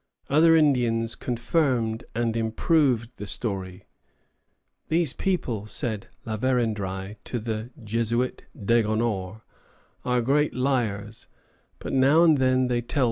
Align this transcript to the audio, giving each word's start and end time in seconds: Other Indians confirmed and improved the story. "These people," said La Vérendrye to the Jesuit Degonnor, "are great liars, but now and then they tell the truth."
Other 0.31 0.55
Indians 0.55 1.13
confirmed 1.13 2.05
and 2.15 2.35
improved 2.35 3.11
the 3.17 3.27
story. 3.27 3.85
"These 4.87 5.13
people," 5.13 5.67
said 5.67 6.07
La 6.25 6.37
Vérendrye 6.37 7.17
to 7.25 7.37
the 7.37 7.69
Jesuit 7.83 8.45
Degonnor, 8.57 9.43
"are 10.03 10.21
great 10.23 10.55
liars, 10.55 11.27
but 11.77 11.93
now 11.93 12.23
and 12.23 12.39
then 12.39 12.65
they 12.65 12.81
tell 12.81 12.87
the 12.87 12.87
truth." 12.93 12.99